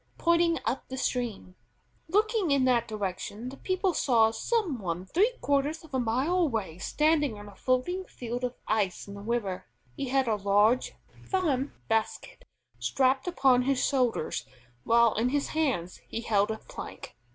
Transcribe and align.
pointing 0.17 0.57
up 0.65 0.87
the 0.89 0.97
stream. 0.97 1.53
Looking 2.07 2.49
in 2.49 2.65
that 2.65 2.87
direction, 2.87 3.49
the 3.49 3.57
people 3.57 3.93
saw 3.93 4.31
some 4.31 4.79
one 4.79 5.05
three 5.05 5.33
quarters 5.41 5.83
of 5.83 5.93
a 5.93 5.99
mile 5.99 6.37
away 6.37 6.79
standing 6.79 7.37
on 7.37 7.47
a 7.47 7.53
floating 7.55 8.05
field 8.05 8.43
of 8.43 8.55
ice 8.67 9.07
in 9.07 9.13
the 9.13 9.21
river. 9.21 9.67
He 9.95 10.07
had 10.09 10.27
a 10.27 10.37
large 10.37 10.95
farm 11.23 11.73
basket 11.87 12.45
strapped 12.79 13.27
upon 13.27 13.61
his 13.61 13.77
shoulders, 13.85 14.47
while 14.85 15.13
in 15.13 15.29
his 15.29 15.49
hands 15.49 16.01
he 16.07 16.21
held 16.21 16.49
a 16.49 16.57
plank. 16.57 17.15